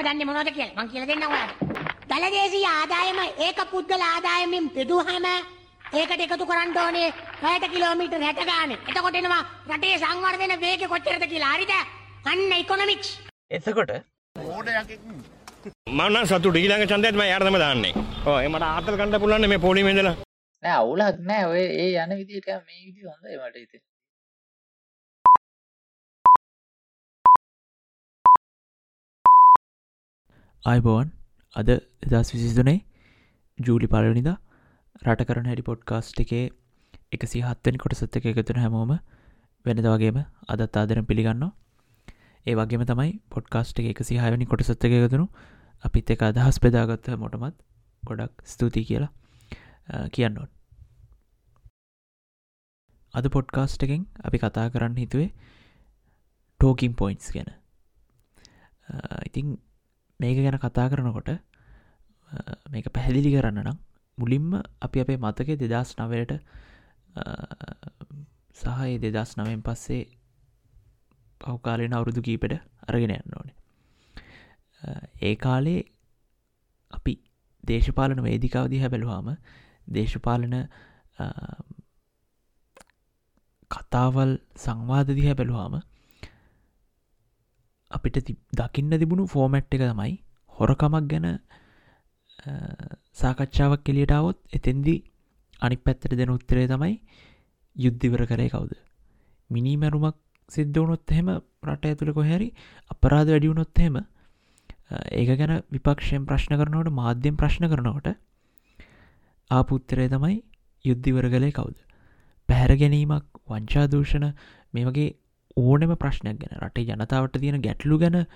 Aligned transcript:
තාම 0.00 0.16
දන්න 0.16 0.26
මොනොද 0.26 0.50
කියල? 0.56 0.70
මං 0.76 0.88
කියල 0.92 1.06
දෙන්න 1.08 1.24
ඔයාට 1.26 1.54
දළදේශී 2.10 2.68
ආදායම 2.68 3.18
ඒක 3.46 3.58
පුද්ගල 3.72 4.04
ආදායමින් 4.04 4.68
පෙදුහම 4.76 5.26
ඒකට 5.92 6.22
එකතු 6.26 6.46
කරන්න 6.50 6.78
ඕනේ 6.84 7.08
පැයට 7.42 7.66
කිලෝමීටර් 7.74 8.24
හැට 8.26 8.40
ගාන. 8.50 8.72
එතකොටෙනවා 8.90 9.42
රටේ 9.70 9.98
සංවර්ධන 9.98 10.54
වේග 10.64 10.86
කොච්චරද 10.92 11.26
කියලා. 11.32 11.52
හරිද? 11.54 11.72
අන්න 12.30 12.56
ඉකොනොමික්ස් 12.62 13.10
එතකොට 13.50 13.92
මන්න 15.90 16.26
සතු 16.26 16.54
ඊළඟ 16.54 16.86
චන්දයත්ම 16.86 17.22
යාර්තම 17.26 17.60
දාන්නේ. 17.64 17.94
ඕ 18.26 18.38
එමට 18.40 18.68
ආතල් 18.70 18.96
කණඩ 18.96 19.22
පුලන්න 19.24 19.48
මේ 19.52 19.64
පොලිමෙදල 19.68 20.10
නෑ 20.62 20.74
අවුලක් 20.80 21.24
නෑ. 21.30 21.44
ඔය 21.52 21.62
ඒ 21.84 21.92
යන 22.04 22.18
විදිට 22.20 22.50
මේ 22.66 22.82
විදි 22.86 23.08
හොඳ 23.08 23.24
මට 23.36 23.56
ඉති 23.66 23.86
අයිබෝන් 30.64 31.10
අද 31.56 31.68
එදස් 31.68 32.30
විසිදුනේ 32.32 32.84
ජූලි 33.58 33.86
පලනිදා 33.86 34.36
රට 35.02 35.24
කරන 35.24 35.46
හැඩි 35.46 35.62
පොඩ්කාස්ට් 35.62 36.20
එකේ 36.20 36.42
එකසි 37.12 37.40
හත්තනි 37.40 37.78
කොටසත් 37.78 38.16
එක 38.18 38.26
එකතුන 38.26 38.60
හැමෝම 38.60 38.92
වෙනද 39.64 39.80
වගේම 39.86 40.18
අදත් 40.48 40.76
ආදරෙන් 40.76 41.06
පිළිගන්න 41.06 41.46
ඒ 42.46 42.54
වගේම 42.54 42.84
තමයි 42.84 43.14
පොඩ්කාස්ට් 43.30 43.80
එක 43.80 43.88
එකසි 43.92 44.18
හයවනි 44.18 44.46
කොටසත් 44.46 44.84
එක 44.84 44.96
එකතුනු 44.98 45.26
අපිත් 45.84 46.10
එක 46.10 46.22
අදහස් 46.22 46.58
පෙදාගත්ත 46.58 47.08
මොටමත් 47.16 47.56
ගොඩක් 48.02 48.44
ස්තුතියි 48.46 48.84
කියලා 48.84 50.04
කියන්නවන් 50.10 50.52
අද 53.14 53.30
පොඩ්කාස්ට් 53.30 53.80
එකෙන් 53.80 54.04
අපි 54.22 54.38
කතා 54.38 54.68
කරන්න 54.68 54.96
හිතුවේ 54.98 55.32
ටෝකින් 56.60 56.92
පොයින්ස් 56.94 57.32
ගැන. 57.32 57.50
ඉතිං 59.24 59.58
මේක 60.20 60.36
ගැන 60.38 60.58
කතා 60.58 60.88
කරනකොට 60.88 61.30
මේක 62.68 62.86
පැහැදිලි 62.88 63.32
කරන්න 63.32 63.62
නම් 63.62 63.78
මුලින්ම 64.18 64.48
අපි 64.80 65.00
අපේ 65.00 65.18
මතක 65.18 65.58
දෙදස් 65.62 65.94
නවයට 65.98 66.32
සහය 68.56 68.98
දෙදස් 69.00 69.32
නවෙන් 69.36 69.62
පස්සේ 69.62 70.02
පවකාලෙන 71.40 71.92
අවුරුදු 71.92 72.20
කීපට 72.20 72.54
අරගෙන 72.88 73.12
යන්න 73.12 73.36
ඕනේ. 73.36 73.56
ඒ 75.20 75.34
කාලේ 75.36 75.80
අපි 76.90 77.14
දේශපාලන 77.64 78.22
වේදිකාවදි 78.22 78.80
හැබැලුවාම 78.80 79.30
දේශපාලන 79.88 80.56
කතාවල් 83.70 84.32
සංවාදදිහ 84.56 85.34
බැලුවාම 85.34 85.80
අපිට 87.90 88.18
දකින්න 88.52 88.92
තිබුණු 88.94 89.26
ෆෝමැට් 89.26 89.74
එක 89.74 89.82
තමයි 89.82 90.12
හොරකමක් 90.52 91.08
ගැන 91.08 91.26
සාකච්ඡාවක් 93.14 93.82
කෙලියටාවොත් 93.84 94.38
එතෙන්දි 94.52 94.94
අනි 95.62 95.76
පැත්තට 95.78 96.14
දෙන 96.14 96.30
උත්තරේ 96.30 96.66
තමයි 96.66 96.94
යුද්ධිවර 97.76 98.22
කරය 98.26 98.48
කවුද. 98.48 98.72
මිනිමැරුමක් 99.50 100.16
සිද්ධ 100.50 100.78
වනොත් 100.78 101.10
එහෙම 101.10 101.28
රට 101.64 101.84
ඇතුළ 101.86 102.12
කොහැරි 102.12 102.48
අපරාධ 102.90 103.30
වැඩියුණොත් 103.30 103.78
එහෙම 103.78 103.96
ඒක 105.12 105.30
ගැන 105.32 105.54
විපක්ෂයෙන් 105.70 106.26
ප්‍රශ්න 106.26 106.56
කරනවට 106.56 106.92
මාධ්‍යයෙන් 106.92 107.36
ප්‍රශ්න 107.36 107.68
කරනකොට 107.68 108.08
ආපුත්තරය 109.50 110.06
තමයි 110.08 110.36
යුද්ධිවර 110.84 111.26
කළේ 111.28 111.52
කවුද. 111.52 111.76
පැහැර 112.48 112.72
ගැනීමක් 112.76 113.26
වංචාදූෂණ 113.46 114.26
මේ 114.74 114.86
වගේ 114.86 115.10
ඕනෙම 115.56 115.96
ප්‍රශ්නයක් 115.96 116.38
ගැන. 116.38 116.58
රටේ 116.60 116.86
ජනතාවට 116.86 117.40
තියෙන 117.40 117.62
ගැටලු 117.62 117.98
ගැන 117.98 118.26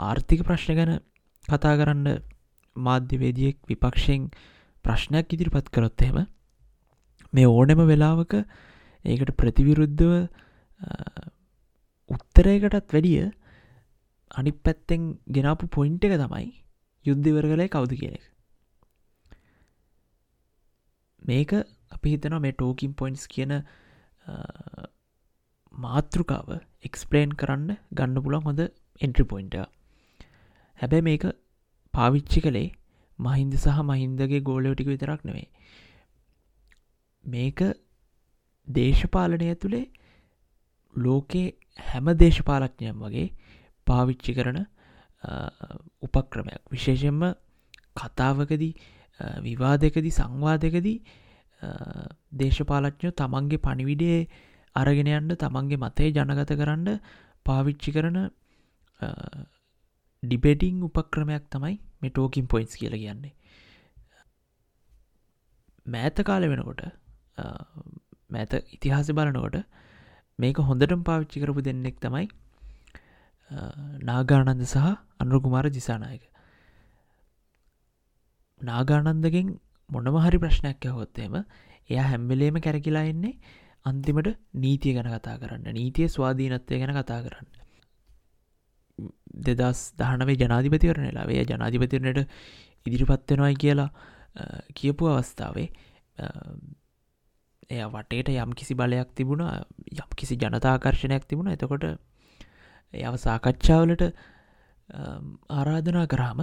ආර්ථික 0.00 0.44
ප්‍රශ්න 0.44 0.76
ගැන 0.76 0.92
කතා 1.48 1.74
කරන්න 1.76 2.22
මාධ්‍යවේදියෙක් 2.76 3.58
විපක්ෂයෙන් 3.68 4.30
ප්‍රශ්නයක් 4.84 5.32
ඉදිරිපත් 5.32 5.70
කරොත් 5.70 6.02
එහෙම 6.02 6.26
මේ 7.32 7.46
ඕනෙම 7.48 7.80
වෙලාවක 7.86 8.34
ඒකට 9.04 9.32
ප්‍රතිවිරුද්ධව 9.36 10.12
උත්තරයකටත් 12.10 12.92
වැඩිය 12.92 13.30
අනි 14.30 14.52
පැත්තෙන් 14.52 15.02
ගෙනාපු 15.28 15.68
පොයින්ට 15.68 16.04
එක 16.04 16.16
තමයි 16.16 16.46
යුද්ධවර 17.06 17.46
කළේ 17.50 17.68
කවුද 17.68 17.92
කියන 18.00 18.14
එක. 18.18 18.24
මේක 21.22 21.52
අපි 21.92 22.14
හිතන 22.14 22.38
මේ 22.40 22.52
ටෝකින් 22.52 22.94
පොයින්ස් 22.94 23.26
කියන 23.26 23.52
මාතෘකාව 25.76 26.48
එක්ස්පලේන් 26.84 27.32
කරන්න 27.34 27.70
ගන්න 27.92 28.22
පුළන් 28.22 28.44
හොඳ 28.44 28.62
එන්ට්‍රි 29.00 29.24
පොයින්ට 29.24 29.56
හැබැ 30.78 31.02
මේක 31.02 31.24
පාවිච්චි 31.94 32.40
කළේ 32.40 32.68
මහින්ද 33.18 33.54
සහ 33.56 33.82
මහින්දගේ 33.82 34.40
ගෝලයෝටික 34.40 34.88
විතරක් 34.88 35.20
නෙවේ 35.24 35.48
මේක 37.24 37.60
දේශපාලනය 38.68 39.50
තුළේ 39.56 39.84
ලෝකේ 40.94 41.46
හැම 41.86 42.06
දේශපාලක්ඥයම් 42.14 42.98
වගේ 43.00 43.28
පාවිච්චි 43.86 44.34
කරන 44.34 44.58
උපක්‍රමයක්. 46.02 46.60
විශේෂෙන්ම 46.70 47.22
කතාවකදී 47.96 48.74
විවාදකදී 49.40 50.12
සංවාදකදී 50.12 50.98
දේශපාලච්ඥෝ 52.34 53.12
තමන්ගේ 53.12 53.58
පණිවිඩේ 53.58 54.20
අරගෙනයන්ට 54.76 55.38
තමන්ගේ 55.38 55.78
මතේ 55.78 56.10
ජනගත 56.12 56.52
කරන්න 56.52 56.88
පාවිච්චි 57.46 57.90
කරන 57.92 58.18
ඩිබෙඩිං 60.22 60.82
උපක්‍රමයක් 60.82 61.44
තමයි 61.50 61.74
මේ 62.00 62.10
ටෝකින් 62.10 62.46
පොයින්ස් 62.46 62.76
කියල 62.76 62.94
කියන්නේ. 62.94 63.34
මෑත 65.86 66.18
කාල 66.22 66.44
වෙනකොට 66.46 66.82
මෑත 68.30 68.52
ඉතිහාස 68.70 69.10
බලනකොට 69.12 69.58
මේක 70.38 70.58
හොඳටම 70.60 71.02
පාවිච්චි 71.02 71.42
කරපු 71.42 71.60
දෙන්නෙක් 71.62 72.00
තමයි 72.00 72.26
නාගානන්ද 74.02 74.64
සහ 74.64 74.88
අනුකුමාර 75.20 75.66
ජිසානායක 75.70 76.24
නාගානන්දගෙන් 78.60 79.54
මොනම 79.90 80.18
හරි 80.18 80.38
ප්‍රශ්නයක් 80.38 80.84
ඇහොත්තේම 80.84 81.36
එය 81.90 81.98
හැම්වෙලේම 82.00 82.58
කැරකිලා 82.60 83.04
එන්නේ 83.04 83.34
අන්තිමට 83.86 84.28
නීතිය 84.56 84.94
ගැන 84.94 85.10
කතා 85.10 85.36
කරන්න. 85.38 85.66
නීතිය 85.72 86.08
ස්වාධීනත්වය 86.08 86.78
ගැන 86.78 86.94
කතා 86.94 87.20
කරන්න. 87.22 87.48
දෙදස් 89.40 89.80
දහනවේ 89.94 90.36
ජනාධිපතිවරණ 90.36 91.12
ලාවේ 91.12 91.44
ජනාධිපතිරණයට 91.44 92.20
ඉදිරිපත්වෙනවයි 92.86 93.56
කියලා 93.56 93.90
කියපු 94.74 95.08
අවස්ථාවේ 95.08 95.68
එය 97.70 97.82
වටේට 97.86 98.28
යම් 98.34 98.52
කිසි 98.52 98.74
බලයක් 98.74 99.10
තිබුණ 99.14 99.42
යම් 99.42 100.10
කිසි 100.16 100.34
ජනතාකර්ශණයක් 100.36 101.24
තිබුණ. 101.24 101.48
එතකොට 101.48 101.84
එයාව 102.94 103.16
සාකච්ඡාවලට 103.18 104.02
ආරාධනා 105.50 106.06
කරාම 106.06 106.40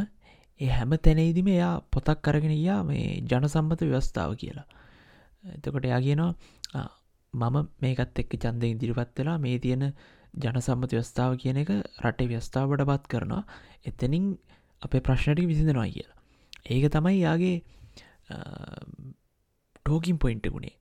ඒ 0.61 0.69
හැම 0.69 0.91
තැනෙයිදිම 0.97 1.47
එයා 1.49 1.75
පොතක් 1.89 2.19
කරගෙන 2.21 2.55
යා 2.59 2.81
මේ 2.83 3.21
ජනසම්මත 3.23 3.81
ව්‍යවස්ථාව 3.83 4.35
කියලා. 4.35 4.67
එතකොට 5.53 5.85
එයා 5.85 6.01
කියනවා 6.01 6.83
මම 7.33 7.55
මේකත් 7.81 8.19
එක්ක 8.19 8.33
චන්දය 8.37 8.67
ඉදිරිපත් 8.69 9.17
වෙලා 9.17 9.37
මේ 9.37 9.57
තියෙන 9.59 9.83
ජනසම්මත 10.35 10.91
ව්‍යස්ථාව 10.91 11.37
කියන 11.37 11.57
එක 11.57 11.71
රටේ 12.01 12.27
ව්‍යස්ථාවට 12.27 12.85
පත් 12.85 13.03
කරනවා. 13.07 13.43
එතනින් 13.85 14.25
අපේ 14.81 15.01
ප්‍රශ්නටි 15.01 15.47
විසිඳෙනවා 15.47 15.87
කියලා. 15.87 16.17
ඒක 16.65 16.85
තමයි 16.89 17.17
යාගේ 17.19 17.55
ටෝකින් 19.79 20.17
පොයින්ට 20.17 20.47
ගුණේ 20.47 20.75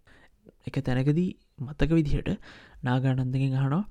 එක 0.67 0.77
තැනකදී 0.81 1.31
මතක 1.61 1.91
විදිහට 1.93 2.31
නාගානන්දගෙන් 2.85 3.55
අහනවා 3.55 3.85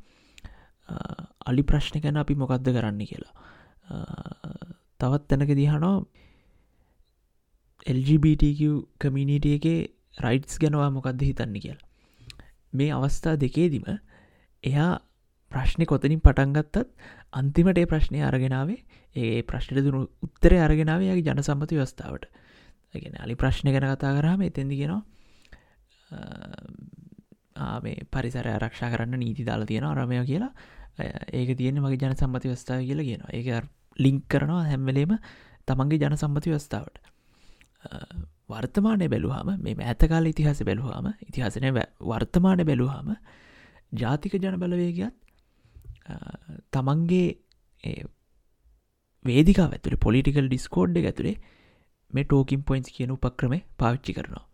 අලි 1.46 1.64
ප්‍රශ්න 1.64 2.02
ගැන 2.02 2.18
අපි 2.18 2.36
මොකක්ද 2.36 2.68
කරන්න 2.70 3.02
කියලා? 3.06 3.36
තවත් 5.00 5.24
තැනක 5.30 5.54
දිහනෝ 5.54 5.96
LGBTQ 7.88 8.62
කමිනිටියගේ 9.00 9.80
රයිට්ස් 10.18 10.60
ගැනවා 10.60 10.90
මොකක්ද 10.92 11.22
හිතන්න? 11.22 11.56
කියලා. 11.58 11.91
මේ 12.74 12.92
අවස්ථා 12.92 13.36
දෙකේදිම 13.36 13.86
එයා 14.64 14.92
ප්‍රශ්නය 15.52 15.86
කොතනින් 15.86 16.20
පටන්ගත්තත් 16.20 16.76
අන්තිමට 17.34 17.78
ඒ 17.78 17.86
ප්‍රශ්නය 17.86 18.20
අරගෙනාවේ 18.22 18.80
ඒ 19.16 19.42
ප්‍රශ්නයට 19.44 19.86
දුණු 19.86 20.02
උත්තර 20.24 20.54
අරගෙනාවයාගේ 20.60 21.26
ජන 21.26 21.42
සම්මති 21.42 21.76
වස්ථාවට 21.78 22.26
ගෙන 22.94 23.16
අලි 23.18 23.36
ප්‍රශ්න 23.36 23.68
ගැන 23.70 23.88
කතා 23.88 24.14
කරාම 24.14 24.42
එතැදිගෙනවා 24.42 25.02
මේ 27.80 28.06
පරිසර 28.08 28.48
ආරක්ෂා 28.48 28.90
කරන්න 28.90 29.20
නීති 29.20 29.44
දාලා 29.44 29.66
තියෙන 29.66 29.86
අරමය 29.86 30.26
කියලා. 30.26 30.52
ඒක 31.32 31.50
තියෙන 31.58 31.78
මගේ 31.78 31.98
ජන 31.98 32.16
සම්මති 32.16 32.50
වස්ථාව 32.50 32.82
කියලා 32.82 33.06
කියන 33.06 33.24
ඒක 33.30 33.48
ලිංක් 34.00 34.24
කරනවා 34.28 34.64
හැම්වලේම 34.64 35.14
තමන්ගේ 35.68 36.00
ජන 36.00 36.18
සම්මති 36.18 36.52
වස්ථාවට 36.52 37.00
වර්තමානය 38.52 39.08
බැලුහම 39.08 39.50
මේ 39.60 39.76
ඇතකාල 39.86 40.26
ඉතිහාස 40.28 40.62
බැලුහම 40.64 41.08
ඉතිහාසනය 41.24 41.72
වර්තමානය 42.06 42.64
බැලුහම 42.64 43.12
ජාතික 43.96 44.34
ජන 44.36 44.58
බලවේගත් 44.58 45.14
තමන්ගේ 46.72 47.28
වේදිකා 49.26 49.68
ඇතුළේ 49.70 50.00
පොලිටිකල් 50.00 50.48
ඩිස්කෝඩ් 50.48 51.02
ඇතුළේ 51.02 51.36
මේ 52.14 52.26
ටෝකින් 52.26 52.64
පොයින්ස් 52.64 52.90
කියන 52.90 53.12
උපක්‍රම 53.12 53.54
පාවිච්චි 53.78 54.14
කරනවා. 54.14 54.46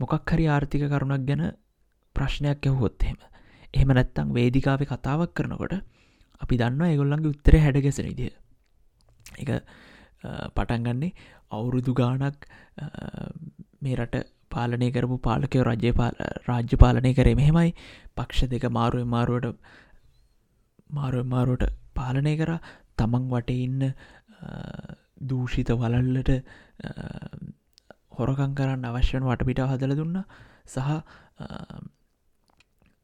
මොකක් 0.00 0.30
හරි 0.30 0.46
ආර්ථික 0.48 0.84
කරුණක් 0.88 1.26
ගැන 1.26 1.42
ප්‍රශ්නයක් 2.16 2.62
ඇහුවොත් 2.62 3.02
එහෙම 3.02 3.18
එහෙම 3.74 3.90
නැත්තං 3.90 4.32
වේදිකාව 4.32 4.80
කතාවක් 4.84 5.32
කරනකොට 5.32 5.74
අපි 6.40 6.54
දන්න 6.56 6.86
ඒගොල්ලන්ගේ 6.86 7.30
උත්තර 7.30 7.54
හැඩගැසෙන 7.58 8.06
විදිහ 8.06 8.32
එක 9.38 9.50
පටන්ගන්නේ 10.56 11.12
අවුරුදු 11.56 11.92
ගානක් 12.00 12.46
මේ 13.82 13.96
රට 13.98 14.24
පාලනය 14.52 14.88
කරපු 14.94 15.16
පාලකයෝ 15.26 15.64
රජය 15.68 15.90
රාජ්‍ය 16.48 16.76
පාලනය 16.82 17.12
කරේ. 17.18 17.38
මෙහෙමයි 17.40 17.70
පක්ෂ 18.16 18.50
දෙක 18.52 18.66
මාරුවෙන් 18.78 19.10
මාරුවට 19.14 19.56
මාරුවෙන් 20.90 21.28
මාරුවට 21.34 21.72
පාලනය 21.98 22.34
කර. 22.40 22.52
තමන් 22.98 23.24
වට 23.32 23.50
ඉන්න 23.66 23.82
දූෂිත 25.30 25.70
වලල්ලට 25.82 26.30
හොරකං 28.16 28.52
කරන්න 28.58 28.88
අවශ්‍යන 28.90 29.26
වටපිට 29.28 29.64
හදල 29.70 29.94
දුන්න. 30.00 30.18
සහ 30.66 30.90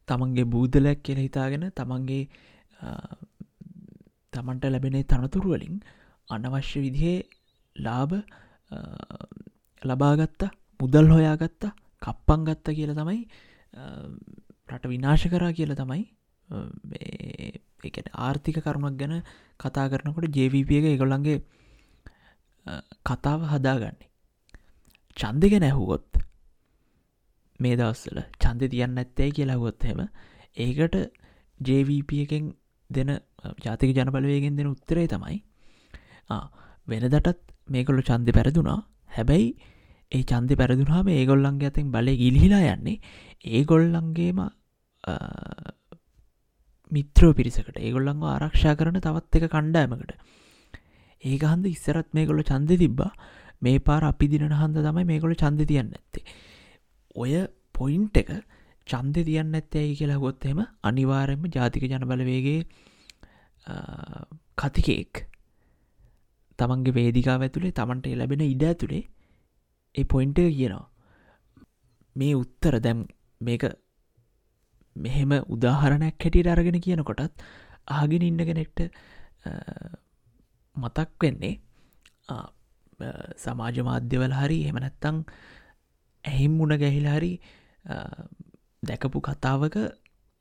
තමන්ගේ 0.08 0.50
බූදලයක් 0.52 1.02
කියල 1.06 1.20
හිතාගෙන 1.24 1.66
තමන්ගේ 1.78 2.22
තමන්ට 4.32 4.64
ලැබෙනේ 4.72 5.08
තනතුරුවලින් 5.10 5.76
අනවශ්‍ය 6.28 6.78
විදිහේ 6.86 7.18
ලාභ 7.76 8.14
ලබාගත්ත 9.82 10.42
මුදල් 10.80 11.06
හොයාගත්ත 11.08 11.62
කප්පන් 12.02 12.44
ගත්ත 12.44 12.66
කියල 12.72 12.92
තමයි 12.94 13.20
රට 14.68 14.84
විනාශ 14.86 15.26
කරා 15.28 15.52
කියල 15.52 15.74
තමයි 15.74 16.02
ආර්ථික 18.18 18.58
කරුණක් 18.58 18.98
ගැන 18.98 19.14
කතා 19.60 19.88
කරනකොට 19.88 20.30
ජවිප 20.30 20.70
එක 20.72 20.86
එකොළන්ගේ 20.86 21.38
කතාව 23.04 23.40
හදාගන්නේ. 23.46 24.08
චන්දක 25.16 25.54
නැහුවොත් 25.58 26.10
මේ 27.60 27.76
දවස්සල 27.76 28.18
චන්ද 28.38 28.70
තියන්න 28.70 28.98
ඇත්තේ 28.98 29.30
කියලාගොත් 29.30 29.84
හෙම 29.84 30.00
ඒකට 30.56 30.96
ජවිප 31.60 32.10
එකෙන් 32.16 32.44
දෙන 32.90 33.10
ජාතික 33.58 33.90
ජනබලවයගෙන් 33.92 34.56
දෙන 34.56 34.66
උත්තරේ 34.66 35.06
තමයි 35.06 35.38
වෙනදටත් 36.88 37.38
මේකොල්ලු 37.70 38.02
චන්ද 38.02 38.36
පැරදුනා. 38.38 38.78
හැබැයි 39.16 39.48
ඒ 40.12 40.22
චන්ද 40.22 40.58
පැරදුනාම 40.60 41.10
ඒගොල්ලන්ගේ 41.10 41.70
අතින් 41.72 41.92
බලය 41.94 42.14
ගිලිහිලා 42.22 42.64
යන්නේ 42.74 42.96
ඒගොල්ලන්ගේම 43.56 44.40
මිත්‍රෝ 46.92 47.32
පිරිසකට. 47.32 47.76
ඒගොල්ලංව 47.78 48.24
ආරක්ෂා 48.26 48.78
කරන 48.78 49.00
තවත් 49.00 49.34
එක 49.38 49.52
කණ්ඩෑමකට 49.54 50.16
ඒක 51.22 51.42
හන්ද 51.44 51.66
ඉස්සරත් 51.68 52.08
මේගොල්ල 52.12 52.42
චන්ද 52.42 52.80
තිබ්බා. 52.80 53.12
මේ 53.62 53.78
පාර 53.80 54.02
අපි 54.04 54.26
දින 54.28 54.52
හන්ද 54.52 54.82
තමයි 54.84 55.04
මේගොල 55.06 55.34
චන්ද 55.34 55.66
තියන්න 55.70 55.92
ඇත්තේ 55.92 56.24
ඔය 57.16 57.32
පොයින්ට 57.74 58.20
එක 58.22 58.30
චන්ද 58.86 59.24
තියන්න 59.28 59.54
ඇත්තැයි 59.54 59.96
කියලා 59.98 60.20
ගොත්තෙම 60.24 60.62
අනිවාරෙන්ම 60.82 61.44
ජාතික 61.56 61.84
ජනබලවේගේ 61.84 62.60
කතිකෙක් 64.56 65.24
තමන්ගේ 66.60 66.96
වේදිකාව 66.98 67.46
ඇතුළේ 67.46 67.72
තමන්ට 67.72 68.06
ලැබෙන 68.14 68.42
ඉඩ 68.46 68.64
ඇතුළේ 68.64 69.04
ඒ 69.94 70.04
පොයින්ට 70.04 70.38
එක 70.40 70.52
කියනවා. 70.52 70.86
මේ 72.16 72.34
උත්තර 72.34 72.74
දැම් 72.80 73.00
මේක 73.40 73.64
මෙහෙම 74.96 75.32
උදාහරණයක් 75.48 76.16
හැටියට 76.16 76.48
අරගෙන 76.48 76.80
කියනකොටත් 76.80 77.44
ආගෙන 77.88 78.22
ඉන්න 78.22 78.40
කෙනෙක්ට 78.40 78.80
මතක් 80.76 81.10
වෙන්නේ 81.22 81.54
සමාජ 83.36 83.76
මාධ්‍යවල 83.82 84.34
හරි 84.34 84.58
එමනැත්තං 84.70 85.22
ඇහිම් 86.24 86.52
මුණ 86.52 86.76
ගැහිලා 86.82 87.16
හරි 87.18 87.32
දැකපු 88.82 89.20
කතාවක 89.20 89.76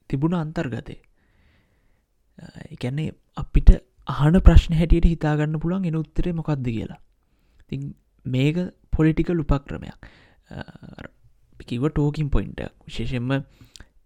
තිබුණ 0.10 0.36
අන්තර්ගතය. 0.36 0.96
එකැන්නේ 2.72 3.16
අපිට 3.38 3.70
අහන 4.10 4.40
ප්‍රශ්න 4.42 4.78
හැටියට 4.80 5.10
හිතාගන්න 5.14 5.62
පුළන් 5.64 5.88
එන 5.90 6.00
උත්තරේ 6.02 6.34
මොකක්ද 6.34 6.68
කියලා. 6.68 7.00
ති 7.68 7.76
මේක 8.26 8.58
පොලිටිකල් 8.92 9.44
උපක්‍රමයක්. 9.44 10.10
කිව 11.60 11.84
ටෝකින් 11.90 12.30
පොයින්ට 12.30 12.62
විශේෂෙන්ම 12.88 13.32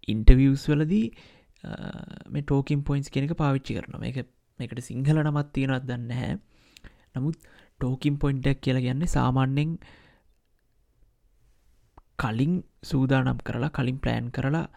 ඉන්ටවියස් 0.07 0.65
වලදී 0.69 1.07
මේ 2.29 2.43
ටෝකින් 2.43 2.83
පොයින්ස් 2.83 3.09
කෙනෙක 3.09 3.35
පාවිච්චි 3.37 3.77
කරන 3.77 4.07
එක 4.09 4.17
එකට 4.59 4.81
සිංහල 4.81 5.19
නමත් 5.21 5.49
තියෙනත් 5.55 5.85
දන්න 5.87 6.11
හැ 6.13 6.33
නමුත් 7.15 7.37
ටෝකින් 7.79 8.17
පොයින්ටක් 8.17 8.61
කියලා 8.61 8.85
ගන්නේ 8.85 9.13
සාමාන්‍යෙන් 9.15 9.77
කලින් 12.17 12.55
සූදානම් 12.83 13.39
කරලා 13.47 13.75
කලින් 13.77 13.99
ප්ලෑන් 13.99 14.27
කරලා 14.31 14.67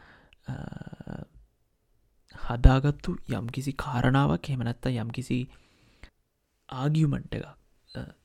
හදාගත්තු 2.47 3.17
යම්කිසි 3.31 3.73
කාරණාවක් 3.75 4.51
හෙමනැත්ත 4.51 4.91
යම්කිසි 4.95 5.39
ආගියමන්ට 6.69 7.35
එක 7.35 7.47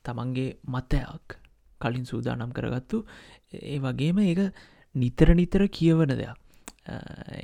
තමන්ගේ 0.04 0.50
මතයක් 0.68 1.38
කලින් 1.82 2.06
සූදානම් 2.06 2.52
කරගත්තු 2.52 2.98
ඒ 3.64 3.80
වගේම 3.80 4.20
ඒක 4.22 4.42
නිතර 4.96 5.34
නිතර 5.34 5.64
කියවන 5.70 6.14
දෙයක්. 6.14 6.38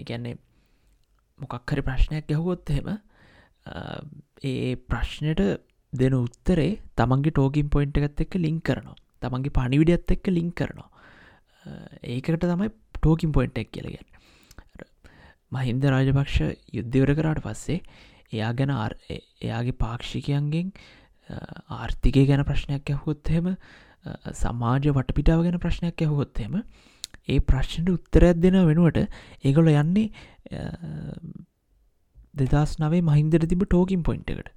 ගැන්නේ 0.03 0.35
මොකක්හරි 1.39 1.81
ප්‍රශ්නයක් 1.81 2.27
ගැහුවොත් 2.27 2.69
එහෙම 2.69 2.89
ඒ 4.43 4.75
ප්‍රශ්නයට 4.87 5.41
දෙන 5.93 6.15
උත්තරේ 6.15 6.69
තමන්ගේ 6.95 7.31
ටෝකින් 7.31 7.69
පොයින්ට 7.69 7.97
එකත් 7.99 8.23
එක්ක 8.25 8.35
ලිංක් 8.37 8.61
කරනවා. 8.63 8.97
තමන්ගේ 9.21 9.55
පනිවිඩියත් 9.57 10.11
එක්ක 10.11 10.27
ලිංක් 10.29 10.53
කරනවා. 10.55 10.89
ඒකට 12.05 12.45
තමයි 12.45 12.69
ටෝකින් 12.95 13.31
පොයින්ට 13.31 13.57
එක් 13.57 13.71
කියලගෙන් 13.71 14.16
මහින්ද 15.51 15.83
රාජපක්ෂ 15.85 16.37
යුද්ධවර 16.73 17.11
කරාට 17.13 17.41
පස්සේ 17.41 17.79
එයා 18.33 18.51
ගැන 18.53 18.71
එයාගේ 19.09 19.77
පාක්ෂිකයන්ගෙන් 19.77 20.71
ආර්ථිකය 21.71 22.25
ගැන 22.25 22.43
ප්‍රශ්නයක් 22.43 22.91
ඇහොත්හෙම 22.91 23.47
සමාජ 24.35 24.87
වටපිටාව 24.91 25.43
ගැන 25.43 25.59
ප්‍රශ්නයක් 25.59 26.03
ඇහොත්හෙම 26.03 26.57
ඒ 27.27 27.39
ප්‍රශ්නට 27.41 27.89
උත්තරයක් 27.89 28.41
දෙන 28.41 28.57
වෙනුවට 28.63 28.99
ඒගොල 29.43 29.71
යන්නේ 29.73 30.07
දෙදස් 32.35 32.75
නවේ 32.79 33.01
මහින්දර 33.03 33.45
තිබ 33.45 33.63
ටෝකින් 33.65 34.03
පොයින්ට 34.03 34.29
එකට. 34.29 34.51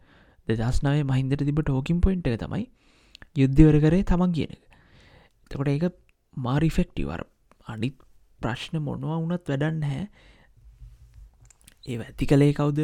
දෙදස් 0.49 0.83
නවේ 0.83 1.05
මහින්දර 1.05 1.41
තිබ 1.41 1.61
ටෝකින් 1.61 2.01
පොයින්ට 2.01 2.27
එක 2.27 2.41
තමයි 2.41 2.67
යුද්ධවර 3.37 3.81
කරේ 3.81 4.05
තමන් 4.05 4.33
කියන 4.33 4.51
එක. 4.51 4.63
තකොට 5.51 5.69
ඒක 5.69 5.85
මාරිෆෙක්ටිවර් 6.37 7.25
අනිත් 7.67 7.97
ප්‍රශ්න 8.41 8.79
මොනවා 8.81 9.19
වුනත් 9.19 9.49
වැඩන්න 9.49 9.83
හැ 9.85 10.05
ඒ 11.87 11.99
ඇති 11.99 12.27
කළේ 12.27 12.53
කවුද? 12.53 12.81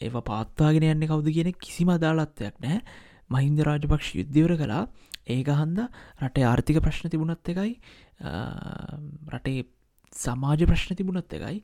ඒ 0.00 0.10
පාත්තාගෙන 0.22 0.86
යන්න 0.86 1.06
කවුද 1.06 1.28
කියන 1.28 1.52
කිසිම 1.58 1.90
අදාලත්වයක් 1.90 2.60
නෑ 2.60 2.80
මහින්ද 3.30 3.62
රාජපක්ෂ 3.62 4.14
යුද්ධවර 4.14 4.56
කලා 4.56 4.82
ඒක 5.28 5.48
හන්ද 5.50 5.86
රට 6.20 6.44
ආර්ථික 6.44 6.80
ප්‍රශ්න 6.80 7.10
තිබුණත් 7.10 7.48
එකයි 7.48 7.72
රටේ 9.30 9.64
සමාජ 10.12 10.66
ප්‍රශ්න 10.66 10.96
තිබුණත් 10.96 11.32
එකයි. 11.32 11.62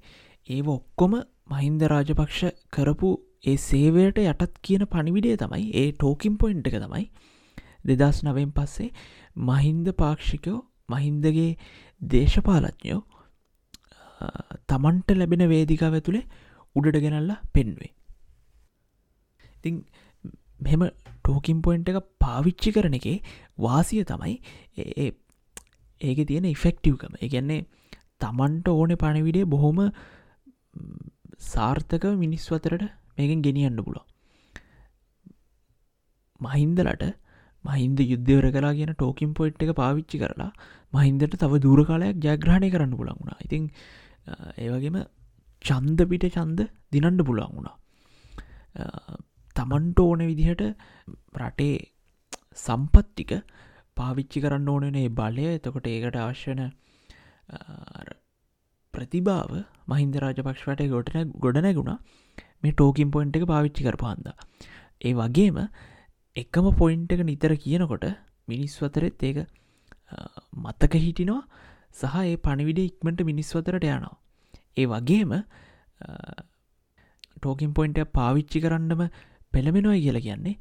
ඒ 0.48 0.62
ඔක්කොම 0.68 1.18
මහින්ද 1.50 1.82
රාජපක්ෂ 1.84 2.40
කරපු 2.72 3.10
ඒ 3.44 3.56
සේවයට 3.58 4.18
යටත් 4.20 4.62
කියන 4.62 4.86
පනිවිඩේ 4.86 5.36
තමයි 5.36 5.70
ඒ 5.74 5.92
ටෝකින් 5.92 6.38
පොයින්් 6.38 6.62
එක 6.62 6.78
තමයි. 6.78 7.04
දෙදස් 7.84 8.24
නවෙන් 8.24 8.50
පස්සේ 8.52 8.90
මහින්ද 9.36 9.92
පාක්ෂිකයෝ 9.94 10.58
මහින්දගේ 10.88 11.56
දේශපාලඥයෝ 12.00 13.02
තමන්ට 14.68 15.16
ලැබෙන 15.16 15.44
වේදිකාව 15.48 15.94
ඇතුළේ 15.94 16.26
උඩට 16.78 17.00
ගෙනල්ලා 17.04 17.38
පෙන්වේ. 17.54 17.92
ඉතිං 19.58 19.76
මෙම 20.60 20.82
ටෝකින් 21.24 21.62
පොයින්ට 21.66 21.90
එක 21.92 21.98
පාවිච්චි 22.24 22.74
කරන 22.76 22.98
එකේ 23.00 23.16
වාසිය 23.66 24.04
තමයි 24.10 24.34
ඒක 26.00 26.20
තියෙන 26.28 26.46
ඉෆෙක්ටව්කම. 26.54 27.12
එකන්නේ 27.26 27.60
තමන්ට 28.22 28.68
ඕන 28.70 28.96
පණවිඩේ 29.02 29.50
බොහොම 29.54 29.78
සාර්ථක 31.52 32.04
මිනිස් 32.22 32.46
අතරට 32.56 32.84
මේකෙන් 33.18 33.42
ගෙනියන්න 33.46 33.80
පුලො 33.86 34.02
මහින්දලට 36.40 37.04
මහින්ද 37.64 38.00
යුද්ධවර 38.12 38.46
කලා 38.56 38.74
කියන 38.78 38.92
ටෝකින් 38.94 39.30
පොයිට් 39.38 39.62
එක 39.64 39.72
පාවිච්චි 39.80 40.18
කරලා 40.22 40.50
මහින්දට 40.92 41.38
තව 41.42 41.62
දූර 41.66 41.80
කාලයක් 41.90 42.18
ජයග්‍රහණය 42.26 42.68
කරන්න 42.74 42.98
පුළන් 42.98 43.18
වුණා. 43.20 43.38
ඉතිං 43.46 43.70
ඒවගේම 44.64 44.98
චන්ද 45.64 46.08
පිට 46.10 46.26
චන්ද 46.36 46.60
දිනන්ඩ 46.92 47.24
පුළන් 47.28 47.54
වුණා. 47.54 47.76
තමන්ට 49.56 50.00
ඕන 50.00 50.24
විදිහට 50.30 50.62
රටේ 51.42 51.76
සම්පත්තික 52.56 53.32
පාවිච්චි 53.96 54.42
කරන්න 54.44 54.68
ඕනනේ 54.68 55.08
බලය. 55.10 55.46
එතකොට 55.56 55.86
ඒකට 55.86 56.18
අවශ්‍යන 56.18 56.62
ප්‍රතිභාව 58.94 59.52
මහින්ද 59.90 60.14
රාජපක්ෂවට 60.24 60.88
ගොටන 60.94 61.32
ගොඩනැගුණා 61.44 61.98
මේ 62.62 62.72
ටෝකින් 62.72 63.12
පොයින්ට 63.14 63.38
එක 63.38 63.46
පාවිච්චි 63.52 63.86
කරපාන්ද 63.88 64.28
ඒ 65.00 65.14
වගේම 65.14 65.58
එකම 66.36 66.66
පොයින්ට 66.80 67.12
එක 67.14 67.22
නිතර 67.30 67.52
කියනකොට 67.64 68.06
මිනිස් 68.48 68.76
අතරෙත් 68.82 69.22
ඒක 69.22 69.38
මතක 70.64 70.94
හිටිනවා. 71.04 71.42
සහ 71.92 72.16
ඒ 72.22 72.36
පණවිඩ 72.38 72.80
ඉක්මට 72.80 73.20
මිනිස් 73.28 73.50
අතරට 73.56 73.84
යනවා. 73.86 74.16
ඒ 74.78 74.86
වගේම 74.86 75.32
ටෝකින් 77.36 77.72
පොයින්ට 77.72 77.98
පාවිච්චි 78.12 78.58
කරන්නම 78.60 79.02
පෙළමෙනොයි 79.52 80.00
කියල 80.02 80.20
කියන්නේ 80.20 80.56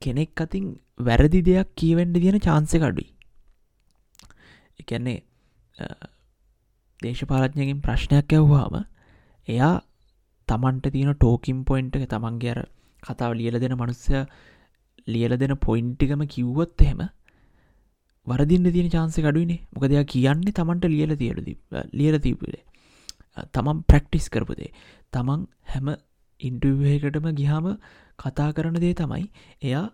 කෙනෙක් 0.00 0.40
අතින් 0.40 0.64
වැරදි 1.00 1.40
දෙයක් 1.42 1.68
කියවෙන්ඩ 1.74 2.16
තියෙන 2.16 2.40
චාන්සක 2.40 2.82
අඩුයි. 2.82 3.08
එකන්නේ 4.80 5.18
දේශපාලඥකින් 7.02 7.80
ප්‍රශ්නයක් 7.80 8.32
ඇව්වාම 8.32 8.76
එයා 9.48 9.74
තමන්ට 10.48 10.92
තියෙන 10.92 11.14
ටෝකින් 11.14 11.64
පොයින්ට 11.64 11.96
එක 11.96 12.06
තමන්ගේ 12.08 12.52
අර 12.52 12.60
කතාව 13.02 13.32
ලියල 13.34 13.58
දෙන 13.58 13.74
මනුස්සය 13.74 14.24
ලියල 15.06 15.34
දෙන 15.36 15.56
පොයින්ටිකම 15.58 16.22
කිව්වොත් 16.26 16.80
එහෙම 16.80 17.02
වරදින්න 18.26 18.68
තියෙන 18.68 18.90
චාන්ස 18.90 19.18
කඩුවනේ 19.18 19.60
මොක 19.72 19.84
දෙයක් 19.86 20.08
කියන්නේ 20.08 20.52
තමන්ට 20.52 20.88
ලියල 20.88 21.16
තියල 21.16 21.40
ලියල 21.92 22.16
තිීපුලේ 22.18 22.62
තමන් 23.52 23.82
ප්‍රක්ටිස් 23.82 24.26
කරපුදේ 24.28 24.70
තමන් 25.12 25.46
හැම 25.66 25.90
ඉන්ටවේකටම 26.40 27.28
ගිහාම 27.32 27.68
කතා 28.18 28.50
කරන 28.52 28.80
දේ 28.80 28.94
තමයි 28.94 29.24
එයා 29.62 29.86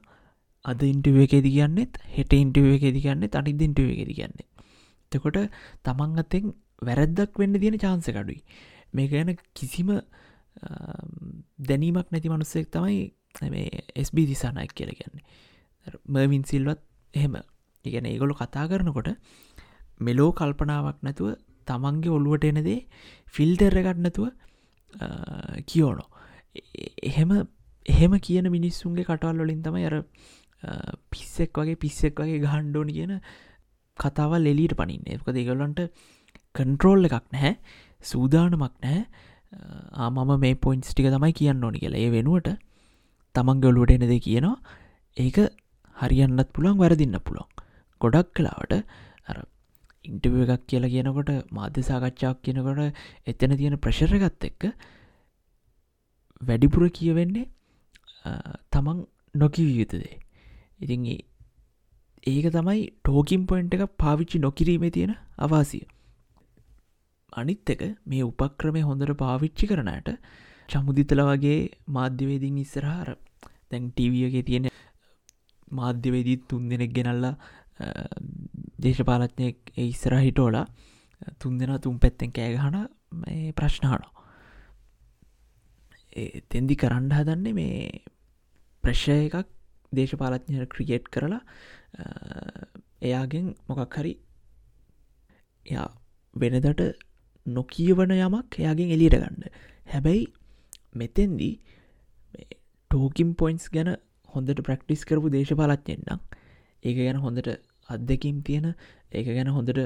අද 0.65 0.83
ඉන්ටුව 0.85 1.19
එකේදි 1.19 1.51
කියන්නෙත් 1.51 2.01
හෙට 2.17 2.33
ඉන්ටුව 2.35 2.73
එකේදි 2.73 3.01
කියන්නෙ 3.01 3.31
අනිද 3.35 3.63
ඉන්ටුව 3.63 3.89
එකෙදි 3.89 4.15
කියන්නේ 4.15 4.49
තකොට 5.13 5.39
තමන් 5.85 6.19
අතෙන් 6.19 6.53
වැරැද්දක් 6.83 7.39
වෙන්න 7.39 7.61
තියෙන 7.61 7.79
චාන්ස 7.79 8.11
කඩුයි 8.11 8.41
මේ 8.93 9.09
ගැන 9.09 9.37
කිසිම 9.55 9.91
දැනීමක් 11.61 12.09
නැති 12.11 12.29
මනුස්සෙක් 12.29 12.71
තමයි 12.71 13.01
ස්B 13.99 14.17
දිසානයක් 14.27 14.73
කියල 14.73 14.91
කියන්නේ. 14.91 15.25
මර්වින් 16.07 16.45
සිල්වත් 16.45 16.81
එහෙම. 17.15 17.37
ඉගැන 17.85 18.07
ඒගොලු 18.07 18.35
කතා 18.35 18.67
කරනකොට 18.67 19.09
මෙලෝ 20.01 20.31
කල්පනාවක් 20.33 20.99
නැතුව 21.03 21.37
තමන්ගේ 21.71 22.15
ඔල්ලුවට 22.19 22.49
එනදේ 22.51 22.79
ෆිල්ටර්රගත් 23.37 24.03
නැතුව 24.07 24.29
කියෝනො 25.71 26.07
එහෙම 27.11 27.33
එහෙම 27.87 28.15
කියන 28.27 28.49
මිනිස්සුන්ගේ 28.57 29.09
කටවල් 29.11 29.45
වලින් 29.45 29.63
තමයි 29.67 29.87
අර 29.91 29.97
පිස්සෙක් 31.13 31.61
වගේ 31.63 31.81
පිස්සෙක් 31.85 32.23
වගේ 32.23 32.41
ගහන්්ඩෝනි 32.47 32.97
කියන 32.99 33.13
කතාවල් 33.99 34.51
එලීට 34.53 34.75
පනින්නේ. 34.81 35.17
එක 35.17 35.29
දෙගොලන්ට 35.39 35.81
කන්ට්‍රෝල් 36.57 37.09
එකක් 37.09 37.27
නැහැ 37.35 37.53
සූදානමක් 38.03 38.75
නැහැ. 38.85 39.03
ආමම 40.05 40.31
මේ 40.45 40.55
පොයින්ස් 40.65 40.91
ටික 40.93 41.09
තමයි 41.15 41.33
කියන්න 41.41 41.65
ඕනි 41.65 41.83
කියලා. 41.83 42.03
ඒ 42.05 42.11
වෙනුවට 42.17 42.51
තමන් 43.35 43.63
ගොලුවට 43.65 43.95
එනද 43.97 44.15
කියනවා. 44.27 44.57
ඒක 45.17 45.39
හරියන්නත් 45.97 46.51
පුළන් 46.57 46.79
වැරදින්න 46.83 47.17
පුළොන් 47.27 47.49
ගොඩක් 48.01 48.31
කලාවට 48.37 48.75
අර 49.31 49.39
ඉන්ටව 50.05 50.37
එකක් 50.45 50.67
කියලා 50.67 50.93
කියනකොට 50.95 51.31
මාධ්‍ය 51.53 51.83
සාකච්ඡාවක් 51.83 52.43
කියනකොට 52.45 52.81
එතන 53.27 53.57
තියෙන 53.57 53.77
ප්‍රශරගත් 53.79 54.47
එක්ක 54.49 54.63
වැඩිපුර 56.41 56.85
කියවෙන්නේ 56.91 57.47
තමන් 58.73 58.99
නොකිව 59.35 59.69
යුතුදේ? 59.71 60.21
ඉතින් 60.81 61.07
ඒක 61.07 62.47
තමයි 62.51 62.81
ටෝකින් 63.05 63.47
පොයින්ට 63.47 63.75
එක 63.75 63.85
පාවිච්චි 63.97 64.39
නොකිරීමේ 64.39 64.91
තියෙන 64.91 65.15
අවාසිය. 65.39 65.85
අනිත් 67.33 67.71
එක 67.71 67.83
මේ 68.07 68.23
උපක්‍රමය 68.25 68.83
හොඳට 68.83 69.17
පාවිච්චි 69.17 69.71
කරනට 69.71 70.09
චමුදිතල 70.69 71.21
වගේ 71.23 71.61
මාධ්‍යවේදින් 71.89 72.59
ඉස්සරහාර 72.59 73.09
දැන් 73.71 73.91
ටීවියගේ 73.91 74.43
තියෙන 74.43 74.67
මාධ්‍යවේදී 75.71 76.39
තුන් 76.49 76.69
දෙනෙක් 76.71 76.93
ගෙනල්ලා 76.93 77.35
දේශපාලත්නය 78.81 79.51
ඉස්සර 79.85 80.15
හිටෝලා 80.19 80.67
තුන් 81.39 81.59
දෙෙන 81.59 81.81
තුන් 81.81 81.99
පැත්තෙන් 81.99 82.33
කෑගහන 82.33 82.77
ප්‍රශ්නානෝ 83.55 84.13
තෙන්දි 86.49 86.77
කරන්න 86.77 87.13
හදන්නේ 87.13 87.55
මේ 87.55 88.03
ප්‍රශ්ය 88.85 89.17
එකක් 89.19 89.49
දේශපාලත්ඥයට 89.93 90.73
ක්‍රියේට් 90.75 91.07
කරලා 91.09 91.43
එයාගෙන් 93.03 93.55
මොකක් 93.69 93.97
හරි 93.97 94.13
යා 95.67 95.89
වෙනදට 96.37 96.83
නොකියවන 97.47 98.13
යමක් 98.17 98.59
එයාගෙන් 98.59 98.91
එලියට 98.91 99.17
ගන්න. 99.17 99.45
හැබැයි 99.87 100.27
මෙතෙන්දී 100.95 101.55
ටෝකින් 102.91 103.35
පොයින්ස් 103.35 103.69
ගැන 103.71 103.97
හොඳට 104.29 104.63
ප්‍රක්ටිස් 104.63 105.05
කරපු 105.05 105.31
දේශපාලච්ඥෙන්නම් 105.31 106.21
ඒක 106.83 106.97
ගැන 106.97 107.23
හොඳට 107.25 107.49
අත්දැකින් 107.91 108.39
තියෙන 108.43 108.67
ඒක 109.13 109.27
ගැන 109.29 109.49
හොඳට 109.49 109.81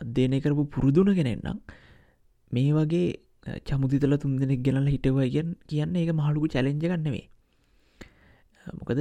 අධ්‍යනය 0.00 0.38
කරපු 0.40 0.64
පුරුදුන 0.66 1.10
ගෙනෙන්නම් 1.12 1.58
මේ 2.50 2.72
වගේ 2.72 3.06
චමුතිතල 3.62 4.16
තුන් 4.16 4.36
දෙනෙක් 4.36 4.60
ගෙනල 4.62 4.86
හිටවයිගෙන් 4.86 5.48
කියන්න 5.66 5.96
ඒක 5.96 6.10
මහළුකු 6.12 6.48
චැලෙන්ජ 6.48 6.80
ගන්නෙවේ 6.82 7.26
මොකද 8.74 9.00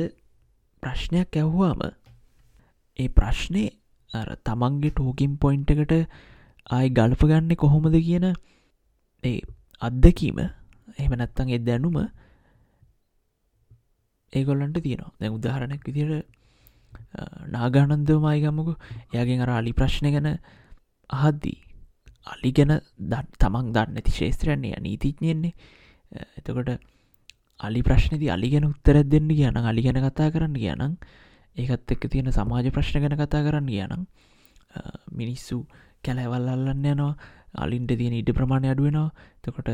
ප්‍රශ්නයක් 0.83 1.35
ඇව්වාම 1.35 1.81
ඒ 2.99 3.09
ප්‍රශ්නය 3.09 3.63
තමන්ගේ 4.43 4.91
ටෝකින් 4.91 5.37
පොයින්ට 5.37 5.71
එකට 5.73 5.93
ආයි 6.69 6.89
ගල්ප 6.91 7.21
ගන්න 7.23 7.55
කොහොමද 7.55 7.95
කියන 7.99 8.27
ඒ 9.23 9.37
අත්දකීම 9.81 10.37
එහෙම 10.39 11.13
නැත්තන් 11.13 11.49
එ 11.49 11.59
දැනුම 11.59 11.97
ඒගොල්ලන්ට 14.33 14.77
තියෙනවා. 14.79 15.13
දැ 15.19 15.29
උදාහරණයක් 15.29 15.83
විදිට 16.93 17.51
නාගානන්දමයිගමකු 17.51 18.73
එයාගෙන් 19.09 19.41
අර 19.41 19.51
අලි 19.51 19.73
ප්‍රශ්න 19.73 20.07
ගැන 20.07 20.29
අහද්දී 21.09 21.59
අලි 22.27 22.51
ගැන 22.51 22.73
දත් 23.05 23.39
තමන් 23.39 23.71
දන්න 23.71 23.97
ඇති 23.97 24.11
ශේත්‍රයන්නේ 24.13 24.79
නීතිඥයෙන්නේ. 24.79 25.53
එතකොට 26.37 26.79
අලි 27.59 27.81
ප්‍රශ්නති 27.81 28.27
අලි 28.29 28.49
ගැන 28.49 28.65
උත්තරත් 28.65 29.07
දෙන්න 29.07 29.29
කියන 29.29 29.57
අලි 29.63 29.81
ගැන 29.81 30.01
කතා 30.01 30.29
කරන්න 30.29 30.55
කියනම් 30.55 30.97
ඒකත් 31.57 31.91
එක්ක 31.91 32.03
තියෙන 32.07 32.31
සමාජ 32.31 32.69
ප්‍රශ්න 32.69 33.01
ගැන 33.01 33.17
කතා 33.17 33.43
කරන්න 33.43 33.67
කියනම් 33.67 34.05
මිනිස්සු 35.13 35.57
කැලැවල් 36.03 36.47
අල්ලන්න 36.49 36.85
යනවා 36.85 37.13
අලින්ට 37.55 37.91
තියෙන 37.93 38.15
ඉඩ 38.15 38.31
ප්‍රමාණය 38.31 38.69
අඩුවෙනවා 38.69 39.09
තකොට 39.41 39.69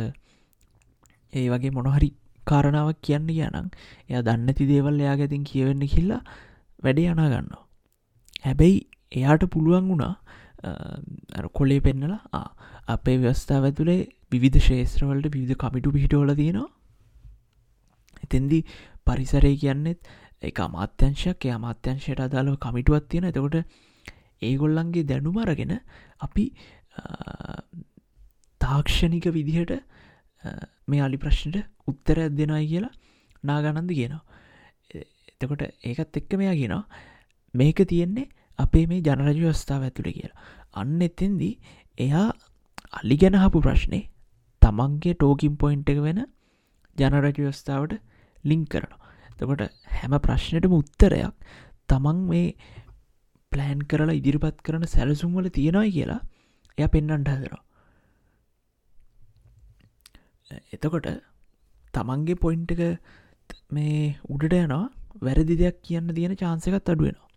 ඒ 1.33 1.47
වගේ 1.47 1.71
මොනහරි 1.71 2.09
කාරණාවක් 2.47 2.99
කියන්න 3.01 3.27
කියනම් 3.29 3.67
එය 4.07 4.21
දන්නති 4.21 4.65
දේවල් 4.65 4.99
එයා 4.99 5.15
ගැතින් 5.15 5.43
කියවෙන්න 5.43 5.85
කිල්ලා 5.87 6.21
වැඩේ 6.79 7.07
යනා 7.07 7.29
ගන්නවා. 7.29 7.63
හැබැයි 8.43 8.77
එයාට 9.11 9.43
පුළුවන් 9.47 9.89
වුණා 9.89 10.13
කොලේ 11.51 11.79
පෙන්නලා 11.79 12.43
අපේ 12.87 13.17
ව්‍යස්ථාව 13.17 13.65
ඇතුළේ 13.65 13.99
විධ 14.35 14.59
ශේත්‍රවලට 14.59 15.33
විධ 15.33 15.55
කමිටු 15.55 15.91
පිහිටෝල 15.91 16.33
තියෙනවා. 16.35 16.69
එතෙන්දි 18.23 18.59
පරිසරය 19.05 19.53
කියන්නෙත් 19.57 19.99
එක 20.43 20.59
අමාත්‍යංශයක් 20.59 21.45
එය 21.45 21.51
අමාත්‍යංශයට 21.51 22.19
අදාළව 22.19 22.57
කමිටුවත් 22.57 23.09
තියෙන 23.09 23.25
එතකොට 23.25 23.57
ඒගොල්ලන්ගේ 24.41 25.03
දැනුමරගෙන 25.03 25.73
අපි 26.19 26.45
තාක්ෂණික 28.61 29.25
විදිහට 29.29 29.73
මේ 30.87 31.01
අලි 31.01 31.17
ප්‍රශ්නට 31.17 31.57
උත්තරයක් 31.87 32.35
දෙනයි 32.35 32.67
කියලා 32.67 32.93
නාගනන්ද 33.43 33.91
කියනවා. 33.91 34.23
එතකොට 35.41 35.63
ඒකත් 35.83 36.17
එක්ක 36.17 36.31
මෙයා 36.33 36.55
කියනවා 36.55 36.83
මේක 37.53 37.79
තියෙන්නේ 37.85 38.29
අපේ 38.59 38.85
මේ 38.85 39.01
ජනරජ 39.01 39.39
වස්ථාව 39.45 39.83
ඇතුළ 39.83 40.11
කියලා. 40.11 40.37
අන්න 40.73 41.01
එතෙන්දී 41.01 41.53
එයා 41.97 42.27
අලි 42.93 43.17
ගැනහපු 43.17 43.61
ප්‍රශ්නේ 43.61 44.03
තමන්ගේ 44.61 45.15
ටෝකින් 45.15 45.55
පොයින්ට 45.55 45.89
එක 45.89 46.01
වෙන 46.01 46.19
ජනරජ 46.95 47.39
වස්ථාවට 47.41 47.95
ලිංක් 48.43 48.67
කරනවා. 48.67 48.99
තකොට 49.37 49.63
හැම 49.93 50.13
ප්‍රශ්නයටම 50.19 50.73
උත්තරයක් 50.73 51.33
තමන් 51.89 52.19
මේ 52.27 52.47
ප්ලෑන් 53.51 53.81
කරලා 53.85 54.15
ඉදිරිපත් 54.15 54.59
කරන 54.61 54.85
සැලසුම්වල 54.87 55.49
තියෙනයි 55.51 55.91
කියලා 55.91 56.21
එය 56.77 56.87
පෙන්න්නට 56.87 57.29
හදරවා 57.29 57.63
එතකොට 60.71 61.09
තමන්ගේ 61.93 62.35
පොයින්ට 62.37 62.71
එක 62.73 62.81
මේ 63.69 64.15
උඩට 64.27 64.55
යනවා. 64.55 64.85
වැරදි 65.17 65.55
දෙයක් 65.55 65.81
කියන්න 65.81 66.13
තියෙන 66.13 66.35
චාන්සකත් 66.35 66.75
අඩුවෙනවා 66.85 67.27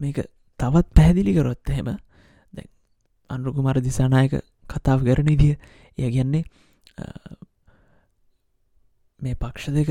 මේක 0.00 0.18
තවත් 0.60 0.88
පැහැදිලි 0.92 1.34
කරොත් 1.34 1.70
එහෙම 1.70 1.90
දැ 2.52 2.66
අන්රුකුමර 3.30 3.80
දිසානායක 3.80 4.34
කතාව 4.68 5.04
කරන 5.04 5.28
ඉදිිය 5.28 5.54
එය 5.98 6.10
ගැන්නේ 6.10 6.44
මේ 9.20 9.34
පක්ෂ 9.36 9.72
දෙක 9.72 9.90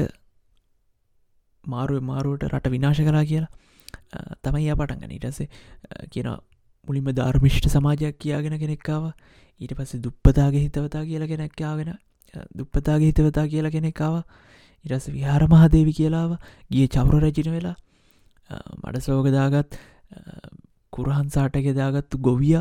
මාරුව 1.63 2.03
මාරුවට 2.03 2.48
රට 2.48 2.70
විනාශ 2.70 3.01
කරා 3.01 3.25
කියලා 3.25 3.51
තමයි 4.41 4.67
ය 4.67 4.75
පටන්ගන 4.75 5.13
ඉටසේ 5.13 5.48
කියන 6.10 6.29
මුලින්ම 6.88 7.12
ධර්මිෂ්ට 7.13 7.67
සමාජයක් 7.70 8.17
කියාගෙන 8.17 8.58
කෙනෙක්කාව 8.58 9.12
ඊට 9.62 9.74
පස්සේ 9.74 10.01
දුප්පතාගේ 10.01 10.63
හිතවතා 10.63 11.03
කියලා 11.05 11.27
කෙනෙක්කාගෙන 11.27 11.91
දුප්පතාගේ 12.58 13.12
හිතවතා 13.12 13.46
කියලා 13.48 13.72
කෙනෙක්කාව 13.72 14.15
ඉරස 14.85 15.07
විහාර 15.09 15.43
මහදේවි 15.47 15.93
කියලාව 15.93 16.31
ගිය 16.71 16.88
චවර 16.88 17.23
රජින 17.23 17.50
වෙලා. 17.50 17.75
මඩ 18.79 19.01
සෝගදාගත් 19.01 19.77
කුරහන්සාටක 20.93 21.67
දාගත්තු 21.73 22.17
ගොවිය 22.19 22.57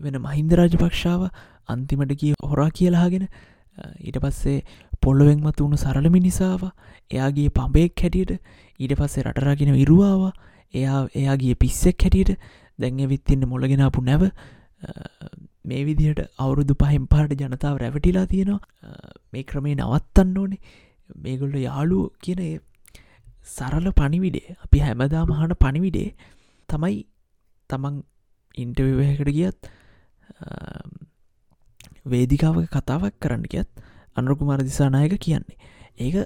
වෙන 0.00 0.16
මහින්ද 0.20 0.52
රජපක්ෂාව 0.54 1.28
අන්තිමට 1.68 2.16
කිය 2.16 2.34
හොරා 2.42 2.70
කියලාගෙන 2.70 3.28
ඊට 4.00 4.18
පස්සේ 4.18 4.58
පොල්ලොවෙන් 5.00 5.40
මතුුණු 5.40 5.76
සරල 5.76 6.08
මිනිසාව 6.10 6.66
එයාගේ 7.10 7.48
පඹෙක් 7.50 8.02
හැටියට 8.02 8.32
ඊට 8.80 8.94
පස්සේ 8.94 9.24
රටරාගෙන 9.24 9.72
විරුවාව 9.72 10.22
එයා 10.74 11.00
එයාගේ 11.14 11.54
පිස්සෙක් 11.56 12.02
හැටියට 12.02 12.32
දැන්ග 12.78 13.02
විත්තින්න 13.06 13.46
මොළගෙනපු 13.46 14.02
නැව 14.02 14.24
මේ 15.64 15.84
විදිහට 15.84 16.20
අවුරුදු 16.38 16.74
පහෙන් 16.74 17.06
පාට 17.06 17.32
ජනතාව 17.34 17.78
රැවටිලා 17.78 18.26
තියෙනවා. 18.26 18.60
මේ 19.32 19.44
ක්‍රමේ 19.44 19.76
නවත්තන්න 19.76 20.38
ඕනේ. 20.38 20.60
මේගොල්ල 21.16 21.56
යාලු 21.58 21.98
කියන 22.18 22.42
සරල 23.46 23.86
පනිවිඩේ 23.92 24.56
අපි 24.64 24.78
හැමදා 24.78 25.24
මහන 25.24 25.54
පනිවිඩේ 25.56 26.08
තමයි 26.68 26.96
තමන් 27.70 27.96
ඉන්ටවිවහකට 28.54 29.30
ගියත් 29.30 29.70
වේදිකාව 32.06 32.56
කතාවක් 32.68 33.14
කරන්න 33.20 33.46
ගියත් 33.46 33.70
අනුකුමාර 34.16 34.60
දිසානායක 34.60 35.18
කියන්නේ. 35.18 35.58
ඒක 35.98 36.16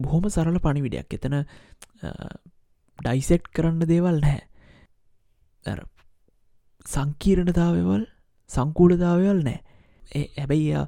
බොහොම 0.00 0.24
සරල 0.26 0.58
පනිවිඩයක් 0.58 1.14
එතන 1.14 1.36
ඩයිසෙක්් 2.98 3.52
කරන්න 3.52 3.82
දේවල් 3.84 4.20
නැහැ. 4.20 4.56
සංකීරණතාවවල් 6.86 8.04
සංකූලතාවවල් 8.50 9.40
නෑ 9.42 9.60
ඒ 10.12 10.26
හැබැයි 10.36 10.82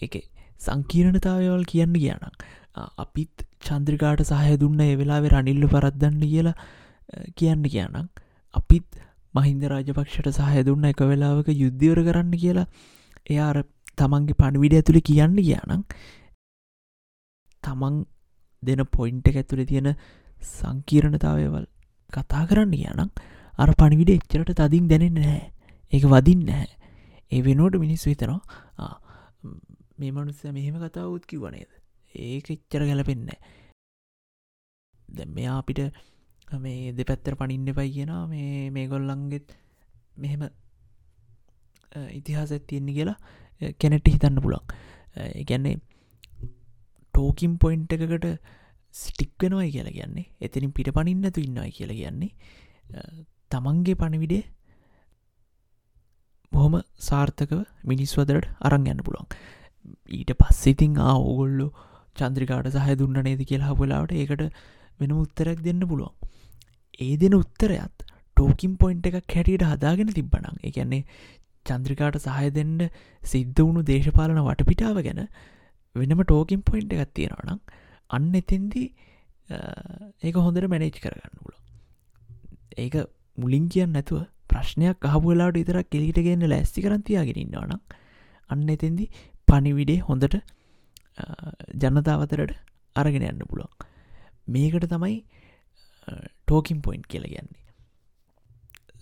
එක 0.00 0.14
සංකීරණතාවවල් 0.60 1.64
කියන්න 1.64 1.94
කියනම් 1.94 2.28
අපිත් 2.74 3.46
චන්ද්‍රිකාට 3.60 4.24
සහය 4.24 4.56
දුන්න 4.56 4.80
ඒ 4.80 4.96
වෙලා 4.96 5.20
රනිල්ල 5.34 5.66
පරද්දන්න 5.66 6.22
කියලා 6.24 6.56
කියන්න 7.36 7.64
කියනම් 7.66 8.08
අපිත් 8.54 8.88
මහින්ද 9.34 9.62
රාජපක්ෂට 9.64 10.32
සහය 10.32 10.64
දුන්න 10.64 10.84
එක 10.84 11.00
වෙලාවක 11.02 11.48
යුද්ධවර 11.54 12.00
කරන්න 12.04 12.32
කියලා 12.36 12.66
එයාර 13.26 13.62
තමන්ගේ 13.96 14.34
පණවිඩ 14.34 14.78
ඇතුළ 14.78 15.00
කියන්න 15.02 15.36
කියනම් 15.40 15.84
තමන් 17.62 18.00
දෙන 18.62 18.82
පොයින්ට 18.88 19.28
ඇතුළ 19.32 19.64
තියෙන 19.64 19.94
සංකීරණතාවයවල් 20.52 21.66
කතා 22.12 22.44
කරන්න 22.46 22.74
කියනම් 22.74 23.10
අර 23.58 23.70
පණිවිඩ 23.74 24.10
එච්චරට 24.10 24.54
තදින් 24.54 24.88
දැනෙන්න 24.88 25.14
නැහැ. 25.16 25.52
ඒක 25.92 26.04
වදින්න 26.06 26.46
නැහැ. 26.46 26.72
ඒ 27.32 27.42
වෙනෝට 27.42 27.76
මිනිස් 27.76 28.04
විතනවා 28.06 28.40
මේ 29.98 30.10
මනුස්ස 30.10 30.44
මෙහෙම 30.50 30.76
කතාවත් 30.80 31.24
කිවනේද 31.26 31.70
ඒක 32.14 32.50
එච්චර 32.50 32.84
ගැලපෙන්න 32.84 33.28
දැ 35.08 35.26
මෙයා 35.28 35.58
අපිට 35.58 35.80
මේ 36.48 36.92
දෙපැත්තර 36.92 37.34
පනින්න 37.34 37.74
පයි 37.74 37.90
කියෙන 37.90 38.12
මේ 38.28 38.70
මේ 38.70 38.86
ගොල්ලන්ගෙත් 38.86 39.54
මෙහෙම 40.16 40.42
ඉතිහාසත් 42.12 42.66
තියෙන්නේ 42.66 42.94
කියලා 42.94 43.18
කැනෙට 43.78 44.08
හිතන්න 44.08 44.40
පුළන් 44.40 44.64
ගැන්නේ 45.44 45.76
ටෝකින් 47.14 47.58
පොයින්ට 47.58 47.92
එකකට 47.92 48.26
ස්ටික් 48.94 49.32
වෙනවයි 49.40 49.70
කියලා 49.70 49.92
කියන්නේ. 49.92 50.26
එතනින් 50.40 50.72
පිට 50.72 50.88
පනින්නතු 50.90 51.40
ඉන්නවයි 51.40 51.70
කියලා 51.70 51.96
කියන්නේ. 51.96 52.30
තමන්ගේ 53.50 53.94
පණවිඩේ 53.94 54.42
බොහොම 56.52 56.74
සාර්ථකව 56.98 57.60
මිනිස්වදරට 57.84 58.48
අරං 58.60 58.86
යන්න 58.86 59.04
පුළොන් 59.06 59.28
ඊට 60.10 60.32
පස්සිතිං 60.40 60.98
ආ 60.98 61.16
ඕගොල්ලු 61.18 61.68
චන්ද්‍රිකාට 62.16 62.70
සහ 62.72 62.96
දුන්න 62.96 63.20
නේද 63.22 63.42
කියලා 63.44 63.72
හපලාට 63.72 64.12
ඒකට 64.14 64.42
වෙන 65.00 65.12
උත්තරයක් 65.14 65.60
දෙන්න 65.62 65.82
පුළුවන්. 65.82 66.14
ඒ 67.00 67.14
දෙන 67.16 67.34
උත්තරයත් 67.34 68.08
ටෝකින් 68.36 68.74
පොයින්ට 68.76 69.06
එකක් 69.08 69.16
හැටියට 69.30 69.64
හදාගෙන 69.66 70.10
තිබ්බනං 70.10 70.58
එකන්නේ 70.62 71.02
චන්ද්‍රිකාට 71.66 72.18
සහය 72.18 72.50
දෙන්න 72.50 72.76
සිද්ධ 73.22 73.60
වුණු 73.60 73.82
දේශපාලන 73.84 74.40
වටපිටාව 74.40 75.00
ගැන 75.00 75.22
වෙනම 75.96 76.22
ටෝකින් 76.22 76.62
පොයින්ට 76.62 76.94
එකක් 76.96 77.14
තියෙනවනම් 77.14 77.60
අන්න 78.10 78.30
එතින්දී 78.34 78.86
ඒක 80.22 80.36
හොඳට 80.38 80.68
මැනේජ් 80.68 80.94
කරගන්න 80.98 81.36
පුල 81.40 81.56
ඒක 82.76 82.96
මුලින් 83.38 83.68
කියන්න 83.68 83.92
නැතුව 83.92 84.24
ප්‍රශ්නයක් 84.48 85.08
අහපුලාට 85.08 85.56
ඉතරක් 85.56 85.88
කෙලිට 85.88 86.18
ගන්න 86.18 86.48
ලැස්ති 86.48 86.84
කරන්තියාගෙනන්නවනම් 86.84 87.80
අන්න 88.50 88.66
එතින්දි 88.68 89.06
පනිවිඩේ 89.48 90.00
හොඳට 90.08 90.36
ජනතාවතරට 91.74 92.52
අරගෙන 92.96 93.26
යන්න 93.28 93.48
පුළුවන්. 93.48 93.72
මේකට 94.46 94.86
තමයි 94.88 95.24
ටෝකින් 96.46 96.82
පොයින්් 96.82 97.02
කියල 97.04 97.24
කියන්නේ. 97.24 97.62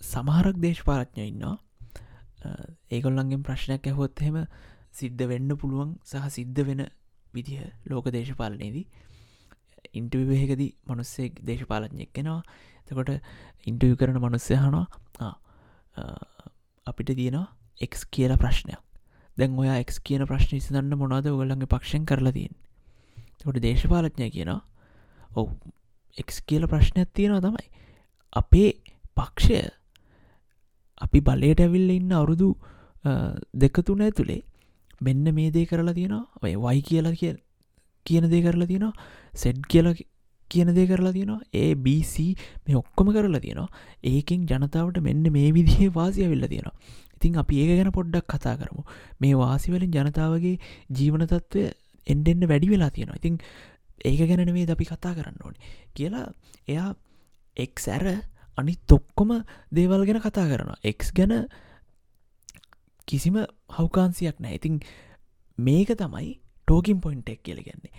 සමහරක් 0.01 0.57
දේශපාරඥ 0.57 1.27
ඉන්නවා. 1.27 1.57
ඒගොල්ලන්ගේ 2.91 3.43
ප්‍රශ්නයක් 3.47 3.87
ඇහොත් 3.87 4.21
එහෙම 4.21 4.37
සිද්ධ 4.91 5.23
වෙන්න 5.27 5.55
පුළුවන් 5.55 5.95
සහ 6.03 6.27
සිද්ධ 6.29 6.61
වෙන 6.63 6.81
විදිහ 7.33 7.61
ලෝක 7.85 8.05
දේශපාලනයේදී. 8.09 8.85
ඉන්ටවිවහකදී 9.93 10.71
මනුස්සේ 10.87 11.29
දේශපාලඥෙක් 11.47 12.11
කෙනවා 12.13 12.41
තකොට 12.87 13.09
ඉන්ටවි 13.67 13.95
කරන 13.95 14.19
මනුස්සය 14.19 14.55
හනවා 14.55 15.33
අපිට 16.87 17.11
තියෙනවා 17.15 17.47
එක් 17.81 17.93
කියල 18.11 18.33
ප්‍රශ්නයක්. 18.37 18.79
දැන් 19.41 19.59
ඔයා 19.61 19.77
එක් 19.83 19.93
කියන 20.07 20.25
ප්‍රශ්න 20.29 20.57
විසඳන්න 20.57 20.99
මොනාද 21.03 21.31
ඔගලන්ගේ 21.33 21.73
පක්ෂෙන් 21.75 22.05
කරලා 22.05 22.35
තියෙන් 22.37 22.55
තකොට 23.37 23.63
දේශපාලඥය 23.67 24.33
කියනවා 24.35 24.61
ඔව් 25.35 25.47
එක් 26.17 26.31
කියල 26.47 26.67
ප්‍රශ්නයක් 26.67 27.09
තියෙනවා 27.13 27.41
තමයි. 27.41 27.67
අපේ 28.33 28.71
පක්ෂය 29.17 29.59
අපි 31.01 31.19
බලයට 31.21 31.61
ඇවිල්ල 31.61 31.89
ඉන්න 31.89 32.11
අවුරුදු 32.11 32.49
දෙකතුන 33.55 34.01
ඇතුළේ 34.01 34.41
මෙන්න 35.01 35.25
මේ 35.35 35.51
දේ 35.51 35.65
කරලා 35.65 35.93
තියෙනවා. 35.93 36.25
ඔය 36.43 36.55
වයි 36.55 36.81
කියලා 36.81 37.13
කිය 37.13 37.35
කියන 38.05 38.29
දේ 38.29 38.41
කරලා 38.41 38.67
තියෙනවා. 38.67 38.93
සෙඩ් 39.33 39.61
කියල 39.67 39.87
කියන 40.51 40.73
දේ 40.75 40.87
කරලා 40.87 41.13
තියෙනවා. 41.13 41.41
ABC 41.55 42.15
මේ 42.65 42.75
ඔක්කොම 42.75 43.13
කරලා 43.13 43.39
තියෙනවා. 43.39 43.69
ඒකින් 44.03 44.45
ජනතාවට 44.45 44.99
මෙන්න 45.01 45.23
මේ 45.31 45.53
විදිහේ 45.53 45.93
වාසිය 45.93 46.27
වෙල්ල 46.29 46.47
තියෙනවා. 46.47 46.75
ඉතින් 47.21 47.37
අපි 47.37 47.61
ඒක 47.61 47.71
ගැන 47.77 47.91
පොඩ්ඩක් 47.91 48.27
කතා 48.27 48.55
කරමු. 48.57 48.83
මේ 49.21 49.33
වාසිවලින් 49.35 49.93
ජනතාවගේ 49.93 50.57
ජීවන 50.89 51.25
තත්ත්වය 51.25 51.69
එන්ඩෙන්න්න 52.07 52.49
වැඩි 52.49 52.71
වෙලා 52.73 52.89
තියෙනවා. 52.89 53.19
ඉතින් 53.21 53.37
ඒක 54.05 54.21
ගැන 54.29 54.53
මේ 54.53 54.65
අපි 54.67 54.85
කතා 54.85 55.13
කරන්න 55.13 55.41
ඕනේ? 55.45 55.61
කියලා 55.95 56.25
එයා 56.67 56.89
එක් 57.57 57.79
සැර 57.79 58.05
අනි 58.57 58.75
තොක්කොම 58.87 59.31
දේවල් 59.71 60.05
ගැන 60.05 60.21
කතා 60.21 60.47
කරනවා. 60.49 60.79
එක් 60.83 61.05
ගැන 61.13 61.47
කිසිම 63.07 63.37
හවකාන්සියක් 63.77 64.39
නෑ 64.39 64.55
ඉතින් 64.55 64.79
මේක 65.57 65.93
තමයි 65.95 66.39
ටෝකින් 66.67 66.99
පොයින්ටෙක් 66.99 67.43
කියල 67.43 67.61
ගැන්නේ 67.61 67.93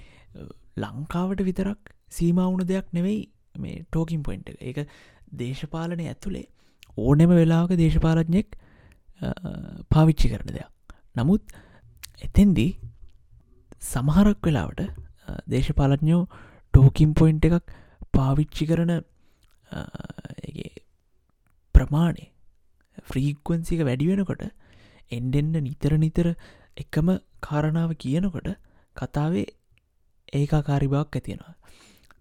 ලංකාවට 0.77 1.45
විතරක් 1.45 1.95
සීමවුණු 2.11 2.65
දෙයක් 2.65 2.87
නෙවෙයි 2.93 3.21
මේ 3.59 3.85
ටෝකින් 3.85 4.23
පොයින්ට 4.23 4.49
එක. 4.61 4.89
දේශපාලනය 5.33 6.09
ඇතුළේ 6.09 6.47
ඕනෙම 6.99 7.31
වෙලාවක 7.31 7.77
දේශපාලඥෙක් 7.77 8.57
පාවිච්චි 9.91 10.29
කරන 10.29 10.49
දෙයක්. 10.49 10.69
නමුත් 11.17 11.43
එතෙන්දී 12.23 12.71
සමහරක් 13.83 14.41
වෙලාවට 14.43 14.83
දේශපාලඥෝ 15.49 16.23
ටෝකින් 16.75 17.15
පොයින්ට 17.15 17.47
එකක් 17.49 17.73
පාවිච්චි 18.13 18.67
කරන 18.67 18.93
ප්‍රමාණය 21.75 22.27
ෆ්‍රීක්වන්සික 23.03 23.81
වැඩි 23.83 24.11
වෙනකොට 24.11 24.45
එන්ඩෙන්න්න 25.11 25.65
නිතර 25.65 25.95
නිතර 25.99 26.29
එකම 26.77 27.09
කාරණාව 27.41 27.93
කියනකොට 27.97 28.49
කතාවේ 28.97 29.47
ඒකාකාරිභාවක් 30.33 31.19
ඇතියෙනවා 31.19 31.55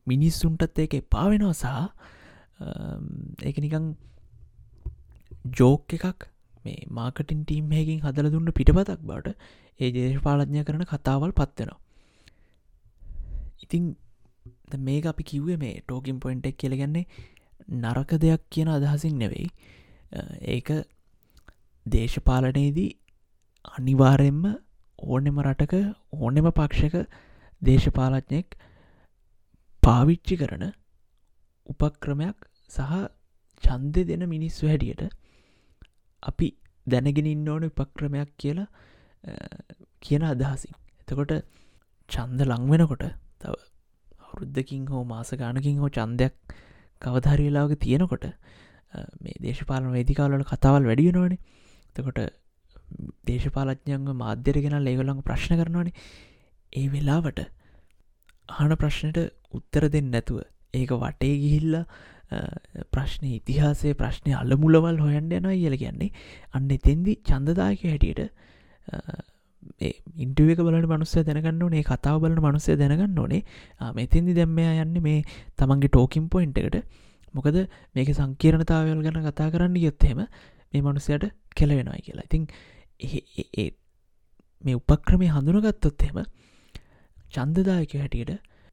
මිනිස්සුන්ටත් 0.08 0.80
ඒක 0.80 0.96
එපාවෙනවා 0.96 1.56
සහ 1.56 1.68
ඒක 3.44 3.58
නිකං 3.58 3.88
ජෝක් 5.52 5.98
එකක් 5.98 6.28
මේ 6.66 6.80
මාකටින් 6.92 7.44
ටීම්හකින් 7.44 8.00
හදල 8.02 8.30
දුන්න 8.30 8.54
පිටපතක් 8.54 9.02
බට 9.04 9.36
ඒ 9.80 9.92
දේශපාලඥය 9.92 10.64
කරන 10.64 10.86
කතාවල් 10.86 11.34
පත්වෙනවා 11.34 11.80
ඉතිං 13.64 13.96
මේක 14.80 15.06
අපි 15.06 15.24
කිව්වේ 15.24 15.58
මේ 15.58 15.76
ටෝකින් 15.82 16.20
පොයින්ටෙක් 16.20 16.58
කියලගන්නේ 16.58 17.06
නරක 17.76 18.12
දෙයක් 18.18 18.42
කියන 18.50 18.70
අදහසින් 18.70 19.18
නෙවෙයි. 19.18 19.48
ඒක 20.48 20.70
දේශපාලනයේදී 21.86 22.90
අනිවාරෙන්ම 23.72 24.44
ඕනෙම 25.00 25.40
රටක 25.42 25.74
ඕනෙම 26.14 26.52
පක්ෂක 26.52 26.96
දේශපාලඥයෙක් 27.62 28.58
පාවිච්චි 29.84 30.38
කරන 30.38 30.66
උපක්‍රමයක් 31.70 32.38
සහ 32.70 32.94
චන්දය 33.64 34.06
දෙන 34.06 34.30
මිනිස්සු 34.30 34.68
හැටියට 34.68 35.10
අපි 36.24 36.50
දැනගෙන 36.88 37.28
ඉන්න 37.28 37.48
ඕන 37.48 37.64
උපක්‍රමයක් 37.64 38.32
කියලා 38.38 38.68
කියන 40.02 40.24
අදහසින්. 40.26 40.74
එතකොට 41.02 41.34
චන්ද 42.10 42.42
ලංවෙනකොට 42.44 43.04
අවුරුද්ධකින් 43.44 44.84
හෝ 44.88 45.04
මාස 45.06 45.32
ගානකින් 45.36 45.78
හෝ 45.78 45.90
චන්දයක් 45.90 46.36
කවධාරි 47.02 47.48
වෙලාවක 47.48 47.74
තියෙනකොට 47.80 48.26
මේ 49.22 49.40
දේශපාලන 49.40 49.92
වේදිකාවලට 49.92 50.52
කතාවල් 50.52 50.88
වැඩියනවානේ 50.90 51.40
තකොට 51.96 52.20
දේශපාලඥංව 53.28 54.14
මාධ්‍යරගෙන 54.16 54.78
ලේගොලඟ 54.88 55.22
ප්‍රශ්න 55.22 55.60
කරනවානේ. 55.60 55.98
ඒ 56.74 56.88
වෙලාවට 56.90 57.40
අහන 58.50 58.74
ප්‍රශ්නයට 58.76 59.20
උත්තර 59.52 59.84
දෙන්න 59.90 60.12
නැතුව 60.12 60.42
ඒක 60.74 60.92
වටේ 60.96 61.36
ගිහිල්ල 61.44 61.76
ප්‍රශ්නය 62.96 63.30
ඉතිහාසේ 63.40 63.94
ප්‍රශ්නය 64.02 64.32
අලමුලවල් 64.42 65.00
හොයන්ඩ 65.06 65.36
යන 65.40 65.48
කියල 65.52 65.76
කියන්නේ. 65.84 66.12
අන්න 66.56 66.70
එතෙන්දි 66.78 67.16
චන්දදායක 67.30 67.84
හැටියට 67.90 68.22
ඉන්ටුවක 70.24 70.60
බලන 70.68 70.88
මනුස්සය 70.92 71.24
දැනගන්න 71.28 71.64
ඕනේ 71.66 71.84
කතාව 71.90 72.22
බලන 72.24 72.40
මනුස්සය 72.46 72.78
දැනගන්න 72.82 73.20
ඕනේ. 73.24 73.42
මෙතින්දි 74.00 74.38
දැම්මයා 74.40 74.74
යන්න 74.86 74.98
මේ 75.08 75.20
තමන්ගේ 75.58 75.92
ටෝකින් 75.92 76.26
පොයින්ට 76.30 76.58
එකට. 76.58 76.78
මොකද 77.34 77.58
මේක 77.96 78.10
සංකීරණතාවයල් 78.20 79.04
ගැන 79.06 79.20
කතා 79.28 79.52
කරන්න 79.54 79.76
යොත්තහෙම 79.86 80.20
මේ 80.22 80.82
මනුස්සයට 80.82 81.26
කෙලවෙනයි 81.56 82.02
කියලා. 82.06 82.26
ඉතින් 82.30 82.44
මේ 84.64 84.76
උපක්‍රමය 84.80 85.28
හඳුනගත්තොත් 85.36 86.04
එහෙම 86.08 86.20
චන්දදායක 87.36 87.94
හැටියට 88.02 88.32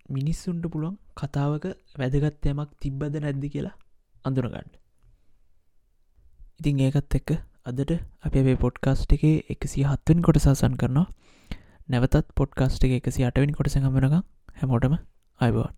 මිනිස්සුන්ට 0.09 0.67
පුළුවන් 0.67 0.97
කතාවක 1.17 1.65
වැදගත්තයමක් 1.99 2.71
තිබ්බද 2.81 3.15
නැද්දි 3.19 3.49
කියලා 3.49 3.77
අඳුනගන්න. 4.25 4.71
ඉතින් 6.59 6.81
ඒකත් 6.81 7.15
එක්ක 7.15 7.31
අදට 7.67 7.93
අපේ 8.23 8.57
පොඩ්කාස්ට් 8.57 9.13
එක 9.13 9.25
එකසි 9.51 9.85
හත්වෙන් 9.85 10.23
කොට 10.23 10.41
සසන් 10.41 10.75
කරනවා. 10.75 11.07
නැවතත් 11.89 12.33
පොඩ්කාස්ට් 12.35 12.85
එක 12.85 12.95
එකසි 12.99 13.25
අටවෙනි 13.25 13.53
කොට 13.53 13.69
සඟමනක 13.69 14.17
හැමෝටම 14.57 14.95
අයිබවන් 15.41 15.71